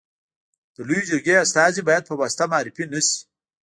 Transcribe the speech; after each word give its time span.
د 0.73 0.77
لويي 0.87 1.03
جرګي 1.09 1.35
استازي 1.43 1.81
باید 1.87 2.07
په 2.09 2.13
واسطه 2.21 2.43
معرفي 2.51 2.83
نه 2.93 2.99
سي. 3.07 3.19